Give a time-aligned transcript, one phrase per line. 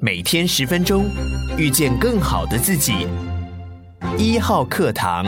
[0.00, 1.10] 每天十分钟，
[1.56, 3.08] 遇见更好的自己。
[4.16, 5.26] 一号课堂，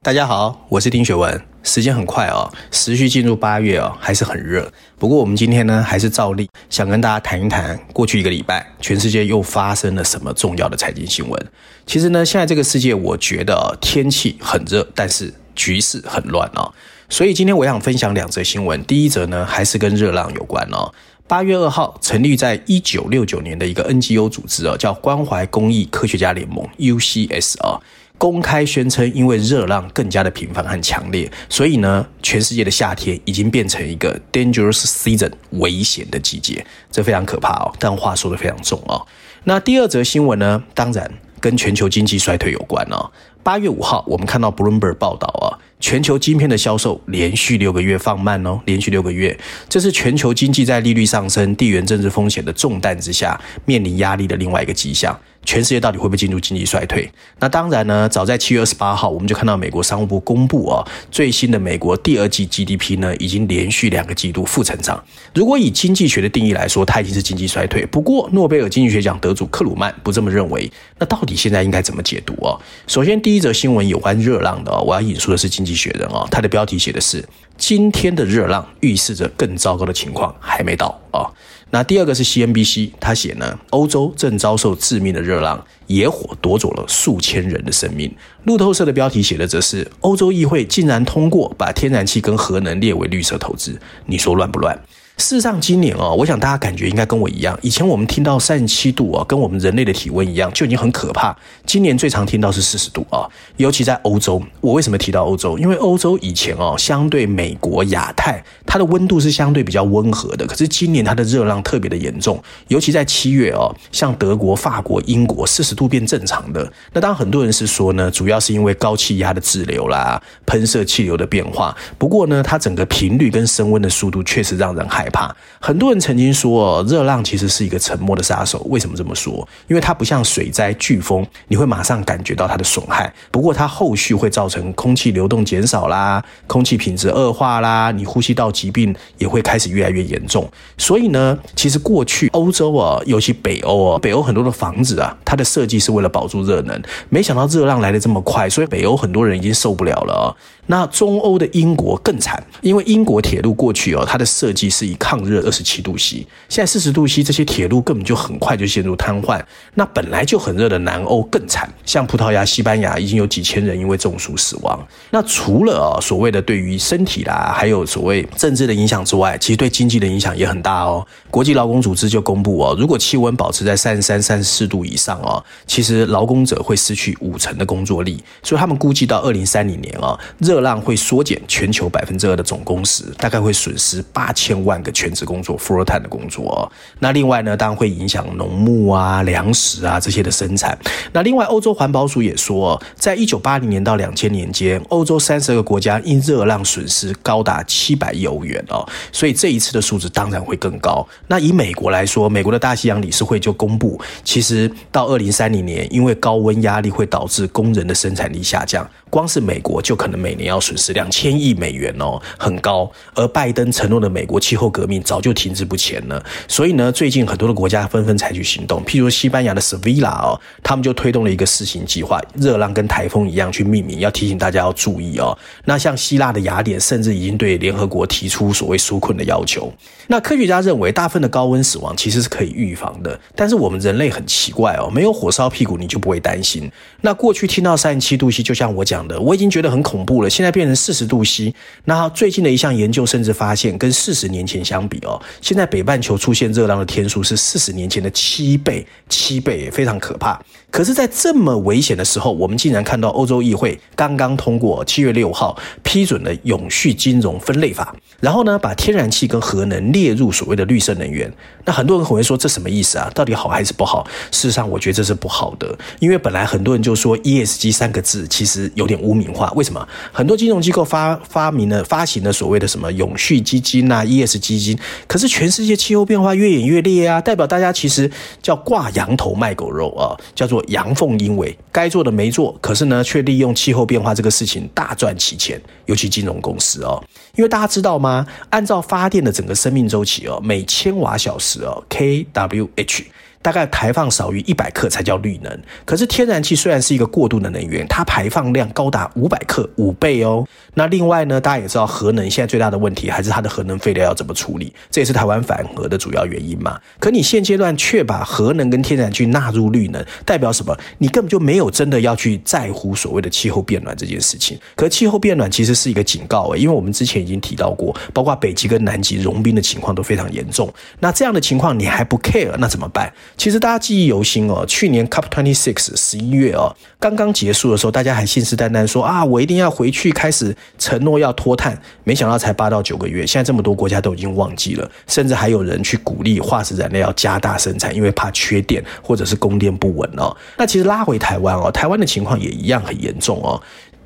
[0.00, 1.38] 大家好，我是丁学文。
[1.62, 4.72] 时间很快哦，持续进入八月哦，还是很热。
[4.98, 11.46] 不过我们今天呢，还是照例想跟大家谈一谈，过去一个礼拜，全世界又发生了什么重要的财经新闻。
[11.84, 16.72] 其实呢，现在这个世界，我觉得天气很热，但是局势很乱哦。
[17.10, 18.82] 所以今天我想分享两则新闻。
[18.84, 20.90] 第一则呢，还是跟热浪有关哦。
[21.28, 27.80] 八月二号，成立在一九六九年的一个 NGO 组织啊，叫关怀公益科学家联盟 （UCS） 啊，
[28.18, 37.72] 公开宣称，因为热浪更加的频繁和强烈，所以呢，全世界的夏天已经变成一个 dangerous season 危险的季节，这非常可怕哦。
[37.78, 39.06] 但话说得非常重哦。
[39.44, 41.10] 那第二则新闻呢，当然
[41.42, 43.10] 跟全球经济衰退有关哦。
[43.42, 45.58] 八月五号，我们看到 Bloomberg 报道啊。
[45.80, 49.36] 全球晶片的销售连续六个月放慢哦，连续六个月，
[49.68, 55.18] 这是全球经济在利率上升、地缘政治风险的重担之下面临压力的另外一个迹象。
[55.44, 57.10] 全世界到底会不会进入经济衰退？
[57.38, 65.02] 那当然呢，早在七月二十八号，我们就看到美国商务部公布啊，最新的美国第二季 GDP 呢，已经连续两个季度负成长。
[65.34, 67.84] 如果以经济学的定义来说，它已经是经济衰退。
[67.86, 70.70] 不过，诺贝尔经济学奖得主克鲁曼不这么认为。
[70.98, 72.56] 那到底现在应该怎么解读啊？
[72.86, 77.24] 首先，第一则新闻有关热浪的，我要引述的是《经济学人》啊，它的标题写的是：
[77.56, 81.26] 今天的热浪预示着更糟糕的情况还没到啊。
[81.74, 88.14] 那第二个是 CNBC，他写呢，欧洲正遭受致命的热浪，野火夺走了数千人的生命。
[88.44, 94.78] 路透社的标题写的则是，欧洲议会竟然通过把天然气跟核能列为绿色投资，你说乱不乱？
[95.18, 97.56] 事实上，今年哦，我想大家感觉应该跟我一样。
[97.62, 101.36] 以前我们听到三十七度啊，跟我们人类的体温一样，就已经很可怕。
[101.64, 104.42] 今年最常听到是四十度啊，尤其在欧洲。
[104.60, 105.56] 我为什么提到欧洲？
[105.58, 110.44] 因为欧洲以前哦，相对美国、亚太，它的温度是相对比较温和的。
[110.46, 116.70] 可是今年它的热浪特别的严重，尤其在七月哦，像德国、法国、英国，四十度变正常的。
[116.92, 121.76] 那当然，很多人是说呢，主要是因为高气压的滞留啦，喷射气流的变化。
[121.96, 125.10] 不过呢，它整个频率跟升温的速度确实让人害害。
[125.10, 128.60] 怕很多人曾经说，热浪其实是一个沉默的杀手。
[128.70, 129.46] 为什么这么说？
[129.68, 133.12] 因为它不像水灾、飓风，你会马上感觉到它的损害。
[133.30, 140.48] 不过它后续会造成空气流动减少啦，空气品质恶化啦，你呼吸道疾病也会开始越来越严重。
[140.78, 146.80] 所以呢，其实过去欧洲啊，尤其北欧啊，北欧很多的房子啊，它的设计是为了保住热能。
[147.08, 150.26] 没想到热浪来得这么快，所以北欧很多人已经受不了了啊。
[150.66, 159.42] 那中欧的英国更惨，因为英国铁路过去哦，它的设计是抗热二十七度 C，现在四十度 C，这些铁路根本就很快就陷入瘫痪。
[159.74, 164.78] 那本来就很热的南欧更惨，像葡萄牙、西班牙已经有几千人因为中暑死亡。
[165.10, 171.06] 那除了啊所谓的对于身体啦，还有所谓政治的影响之外，其实对经济的影响也很大哦。
[171.30, 178.22] 国际劳工组织就公布哦，如果气温保持在三十三、三十四度以上哦，其实劳工者会失去五成的工作力。
[178.42, 186.70] 所以他们估计到二零三零年啊，热浪会缩减全球百分之二的总工时，大概会损失八千万个全职工作 full time 的工作。
[186.98, 190.76] 那另外呢，当然会影响农牧啊、粮食啊这些的生产。
[191.12, 198.86] 那另外，欧洲环保署也说，在一九八零年到两千年间，欧洲三十个国家因热浪损失高达七百亿欧元哦。
[199.12, 201.06] 所以这一次的数字当然会更高。
[201.28, 208.88] 那以美国来说，美国的大西洋理事会就公布，其实到二零三零年，因为高温压力会导致工人的生产力下降。
[209.12, 212.90] 光是美国就可能每年要损失两千亿美元哦，很高。
[213.14, 216.24] 而拜登承诺的美国气候革命早就停滞不前了。
[216.48, 225.36] 所以呢，最近很多的国家纷纷采取行动，譬如西班牙的 Sevilla 哦，他们就推动了一个试行计划，热浪跟台风一样去命名，要提醒大家要注意哦。
[225.66, 229.70] 那像希腊的雅典甚至已经对联合国提出所谓纾困的要求。
[230.06, 236.72] 那科学家认为，大部分的高温死亡其实是可以预防的，但是我们人类很奇怪哦，没有火烧屁股你就不会担心。
[237.02, 239.01] 那过去听到三十七度 C，就像我讲。
[239.20, 241.54] 我已经觉得很恐怖了，现在变成四十度 C。
[241.84, 250.40] 那最近的一项研究甚至发现，跟四十年前相比哦，现在北半球出现热浪的天数是四十年前的七倍，七倍非常可怕。
[250.72, 261.30] 可是，在这么危险的时候，我们竟然看到欧洲议会刚刚通过七月六号批准了永续金融分类法，然后呢，把天然气跟核能列入所谓的绿色能源。
[261.64, 263.10] 那很多人可能会说，这什么意思啊？
[263.14, 264.04] 到底好还是不好？
[264.30, 269.52] 事实上，我觉得这是不好的，因为本来很多人就说 ESG 三个字其实有点污名化。
[269.54, 269.86] 为什么？
[270.10, 278.10] 很多金融机构发发明了发行了所谓的什么永续基金啊、ES 基金，可是全世界气候变化越演越烈啊，代表大家其实
[278.40, 287.02] 叫挂羊头卖狗肉啊，叫做阳奉阴违，该做的没做，可是呢，却利用气候变化这个事情大赚其钱，尤其金融公司哦。
[287.36, 288.26] 因为大家知道吗？
[288.50, 293.04] 按照发电的整个生命周期哦，每千瓦小时哦，kWh。
[293.42, 300.46] 大概排放少于一百克才叫绿能，可是天然气虽然是一个过渡的能源，它排放量高达五百克，五倍哦。
[300.74, 306.78] 那另外呢，大家也知道核能现在最大的问题还是它的核能废料要怎么处理，这也是台湾反核的主要原因嘛。
[307.00, 310.76] 可你现阶段却把核能跟天然气纳入绿能，代表什么？
[310.98, 314.58] 你根本就没有真的要去在乎所谓的气候变暖这件事情。
[314.76, 320.72] 可气候变暖其实是一个警告诶，因为我们之前已经提到过，包括北极跟南极融冰的情况都非常严重。
[321.00, 323.12] 那这样的情况你还不 care，那怎么办？
[323.36, 340.36] 其实大家记忆犹新哦，去年 COP twenty six 十一月哦，刚刚结束的时候，大家还信誓旦旦说啊，我一定要回去开始承诺要脱碳，没想到才八到九个月，现在这么多国家都已经忘记了，甚至还有人去鼓励化石燃料要加大生产，因为怕缺电或者是供电不稳哦。
[340.56, 343.60] 那其实拉回台湾哦，台湾的情况也一样很严重哦。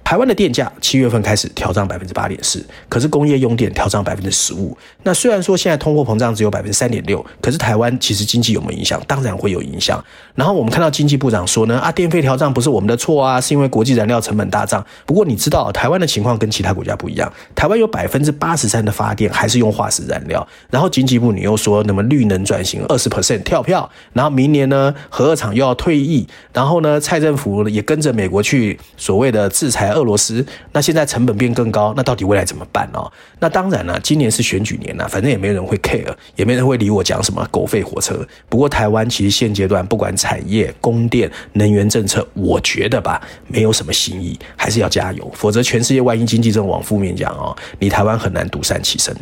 [0.06, 4.78] 台湾的电价七月份开始调涨百分之八点四，可是工业用电调涨百分之十五。
[5.02, 9.02] 那虽然说现在通货膨胀只有百分之三点六，可是台湾其实经济有没有影响？
[9.08, 10.00] 当然会有影响。
[10.36, 14.86] 然后我们看到经济部长说呢，啊，电费调涨不是我们的错啊，是因为国际燃料成本大涨。
[15.04, 20.46] 不过你知道台湾的情况跟其他国家不一样，台湾有百分之八十三的发电还是用化石燃料。
[20.70, 29.95] 然后经济部你又说那么绿能转型二十 percent 跳票，然后明年呢核二厂又要退役，然后呢蔡政府也跟着美国去所谓的制裁。
[29.96, 33.10] 俄罗斯，那现在成本变更高，那到底未来怎么办哦？
[33.40, 38.26] 那当然了，今年是选举年了，反正也没人会 care，也没人会理我讲什么狗吠火车。
[38.48, 49.14] 不过台湾其实现阶段不管产业、供电、能源政策，我觉得吧，没有什么新意，还是要加油，否则全世界万一经济这种往负面讲哦，你台湾很难独善其身。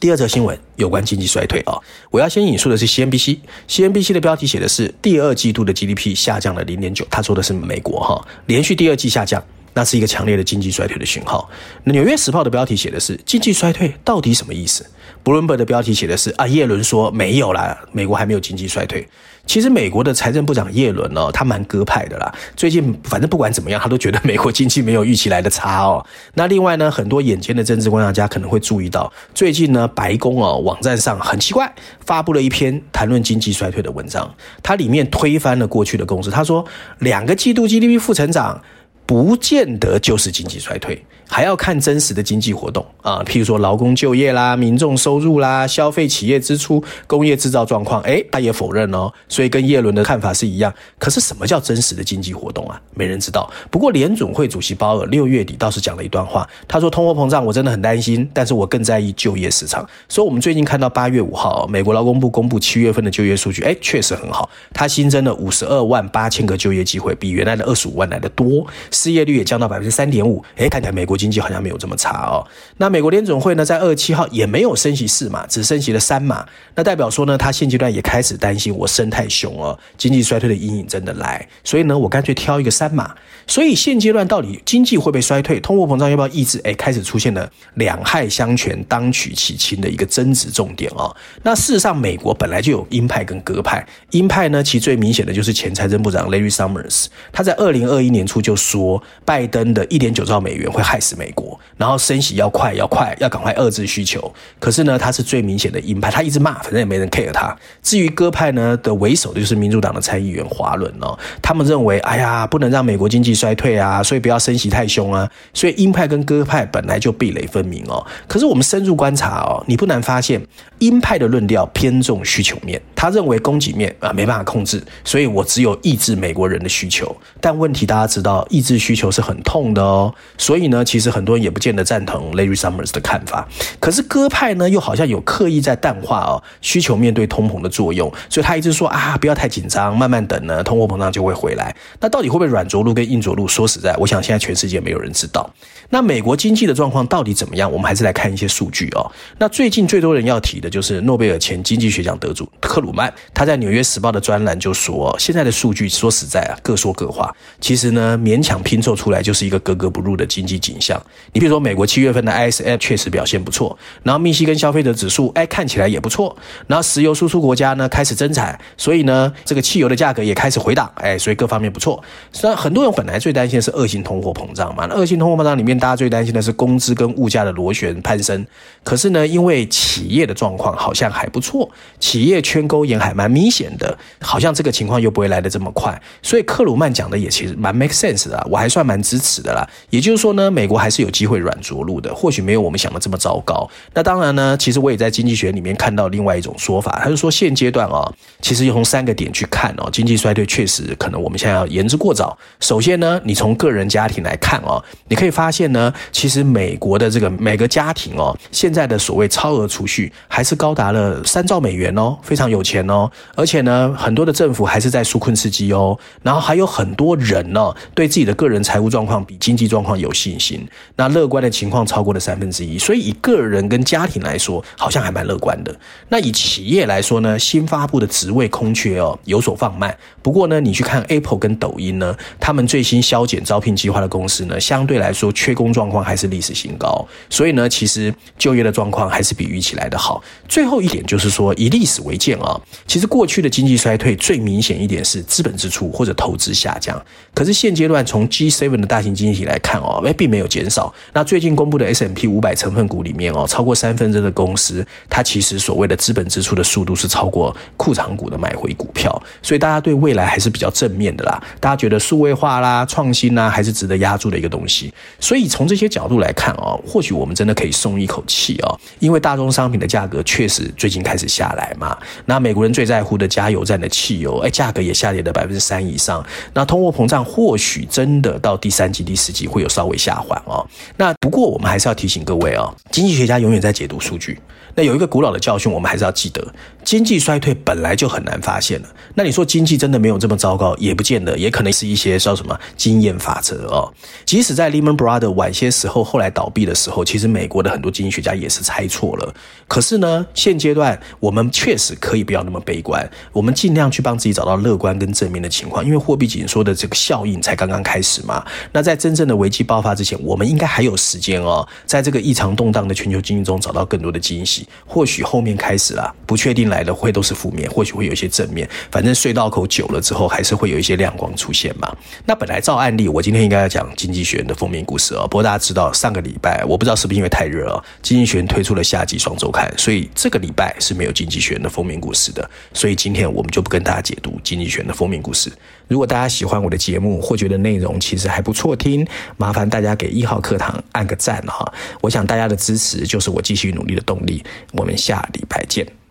[0.00, 1.78] 第二则新闻有关经济衰退啊，
[2.10, 9.42] 我要先引述的是 CNBC，CNBC 的标题写的是第二季度的 GDP 下降了零点九，他说的是美国哈，连续第二季下降。
[9.74, 11.48] 那是一个强烈的经济衰退的讯号。
[11.82, 14.84] 那《纽约时报》的标题写的是“经济衰退到底什么意思”？
[15.22, 19.06] 《布伦伯》的标题写的是“啊，耶伦说没有啦，美国还没有经济衰退”。
[19.46, 22.34] 其实美国的财政部长耶伦哦，他蛮鸽派的啦。
[22.56, 26.04] 最近反正不管怎么样，他都觉得美国经济没有预期来的差哦。
[26.32, 31.70] 那另外呢，很多眼尖的政治观察家可能会注意到，最近呢，白宫哦网站上很奇怪
[32.06, 36.30] 发布了一篇谈论经济衰退的文章，它里面推翻了过去的共识。
[36.30, 36.64] 他说，
[37.00, 38.62] 两个季度 GDP 负成长。
[39.06, 50.72] 不见得就是经济衰退，还要看真实的经济活动啊，譬如说劳工就业啦、民众收入啦、消费企业支出、工业制造状况，诶，他也否认哦，所以跟叶伦的看法是一样。
[50.98, 52.80] 可是什么叫真实的经济活动啊？
[52.94, 53.50] 没人知道。
[53.70, 59.86] 不过联准会主席鲍尔六月底倒是讲了一段话，他说通货膨胀我真的很担心，但是我更在意就业市场。
[60.08, 68.66] 所以我们最近看到八月五号，美国劳工部公布七月份的就业数据，诶，确实很好，它新增了五十二万八千个就业机会，比原来的二十五万来的多。
[68.94, 72.46] 失业率也降到百分之三点五，诶，看起来美国经济好像没有这么差哦。
[72.78, 76.46] 那美国联准会呢，在二十七号也没有升息四码，只升息了三码。
[76.76, 81.46] 那代表说呢，他现阶段也开始担心我升太凶了，经济衰退的阴影真的来。
[81.64, 83.14] 所以呢，我干脆挑一个三码。
[83.46, 86.60] 所以现阶段到底经济会不会衰退，通货膨胀要不要抑制？
[86.64, 91.14] 诶，开始出现了两害相权当取其轻的一个争执重点哦。
[91.42, 98.83] 那事实上，美国本来就有鹰派跟鸽派，鹰派呢，其最明显的就是前财政部长 Larry Summers，他在二零二一年初就说。
[99.24, 104.32] 拜登的一点九兆美元会害死美国，然后升息要快要快，要赶快遏制需求。
[104.58, 107.56] 可是呢，他是最明显的鹰派，他一直骂，反正也没人 care 他。
[107.82, 115.30] 至于鸽派呢的为首的就是民主党的参议员华伦哦，他们认为，哎呀，不能让美国经济衰退啊，所以不要升息太凶啊。
[115.52, 118.04] 所以鹰派跟鸽派本来就壁垒分明哦。
[118.26, 120.40] 可是我们深入观察哦，你不难发现，
[120.78, 127.14] 鹰派的论调偏重需求面，他认为供给面啊没办法控制，所以我只有抑制美国人的需求。
[127.40, 129.04] 但问题大家知道，抑制需求。
[129.14, 133.46] 是很痛的哦，所以呢，其实很多人也不见得赞同 Larry Summers 的看法。
[133.78, 141.72] 可是鸽派呢，又好像有刻意在淡化哦需求面对通膨的作用，所以他一直说啊，不要太紧张，慢慢等呢，通货膨胀就会回来。
[142.00, 143.46] 那到底会不会软着陆跟硬着陆？
[143.46, 145.48] 说实在，我想现在全世界没有人知道。
[145.90, 147.70] 那美国经济的状况到底怎么样？
[147.70, 149.12] 我们还是来看一些数据哦。
[149.38, 157.32] 那最近最多人要提的就是诺贝尔前经济学奖得主克鲁曼，他在《纽约时报》的专栏就说，现在的数据说实在啊，各说各话。
[157.60, 159.04] 其实呢，勉强拼凑出。
[159.14, 161.00] 来就是一个格格不入的经济景象。
[161.32, 172.02] 你比如说，美国七月份的 ISM 确实表现不错，然后密西根消费者指数哎看起来也不错，然后石油输出国家呢开始增产，所以呢这个汽油的价格也开始回档，哎，所以各方面不错。
[172.32, 178.44] 虽然很多人本来最担心的是恶性通货膨胀嘛，那恶性通货膨胀里面大家最担心的是工资跟物价的螺旋攀升。
[178.82, 186.00] 可是呢，因为企业的状况好像还不错，企业圈勾眼还蛮明显的，好像这个情况又不会来得这么快。
[186.22, 189.68] 所以克鲁曼讲的也其实蛮 make sense 的，我还算蛮支持的啦。
[189.90, 193.68] 也就是说呢，美国还是有机会软着陆的，或许没有我们想的这么糟糕。
[193.92, 202.38] 那当然呢，其实我也在经济学里面看到另外一种说法，他就说现阶段啊、哦，其实从三个点去看哦，经济衰退确实可能我们现在要言之过早。
[202.60, 225.74] 首先呢，你从个人家庭来看哦，你可以发现呢，其实美国的这个每个家庭哦，现在的所谓超额储蓄还是高达了三兆美元哦，非常有钱哦，而且呢，很多的政府还是在纾困刺激哦，然后还有很多人呢、对自己的个个人财务状况比经济状况有信心，那乐观的情况超过了三分之一，所以以个人跟家庭来说，好像还蛮乐观的。
[226.10, 240.22] 那以企业来说呢，新发布的职位空缺哦有所放慢，不过呢，你去看 Apple 跟抖音呢，他们最新削减招聘计划的公司呢，相对来说缺工状况还是历史新高，所以呢，其实就业的状况还是比预期来的好。
[240.46, 250.92] 最后一点就是说，以历史为鉴啊，其实过去的经济衰退最明显一点是资本支出或者投资下降，可是现阶段从 G7 的大型经济体来看哦，哎，并没有减少。
[251.12, 261.40] 那最近公布的 S M P 五百成分股里面哦，超过三分之的公司，它其实所谓的资本支出的速度是超过库藏股的买回股票，所以大家对未来还是比较正面的啦。
[261.60, 264.92] 大家觉得数位化啦、创新啦，还是值得押注的一个东西。
[265.20, 271.96] 所以从这些角度来看哦，或许我们真的可以松一口气哦，因为大宗商品的价格确实最近开始下来嘛。
[272.26, 276.24] 那美国人最在乎的加油站的汽油，哎，价格也下跌了百分之三以上。
[276.52, 280.66] 那通货膨胀或许真的到第三季、第四季会有稍微下缓哦。
[280.96, 284.40] 那不过我们还是要提醒各位哦，经济学家永远在解读数据。
[284.76, 286.44] 那有一个古老的教训，我们还是要记得：
[286.82, 288.88] 经济衰退本来就很难发现了。
[289.14, 293.92] 那你说经济真的没有这么糟糕，也不见得，也可能是一些叫什么经验法则哦。
[294.24, 299.32] 即使在 Lehman Brothers 晚些时候后来倒闭的时候，其实美国的很多经济学家也是猜错了。
[299.66, 308.44] 可是呢，现阶段我们确实可以不要那么悲观，我们尽量去帮自己找到乐观跟正面的情况，因为货币紧缩的这个效应才刚刚开始嘛。
[308.72, 314.66] 那在真正的危机爆发之前，我们应该还有时间哦，在这个异常动荡的全球经济中找到更多的惊喜。
[314.86, 318.68] 或许后面开始了，不确定来的会都是负面，或许会有一些正面。
[318.90, 321.94] 反正隧道口久了之后，还是会有一些亮光出现嘛。
[322.26, 325.22] 那本来照案例，我今天应该要讲经济学人的封面故事哦。
[325.22, 332.48] 不过大家知道，上个礼拜我不知道是不是因为太热哦，经济学人推出了夏季双周看，所以这个礼拜是没有经济学人的封面故事的。
[332.72, 335.52] 所以今天我们就不跟大家解读经济学人的封面故事。
[335.88, 339.06] 如果大家喜欢我的节目，或觉得内容其实还不错听，
[339.36, 341.64] 麻烦大家给一号课堂按个赞哈。
[342.00, 344.42] 我想大家的支持就是我继续努力的动力。
[344.72, 346.03] 我们下礼拜见。